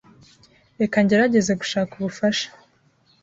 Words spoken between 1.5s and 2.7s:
gushaka ubufasha.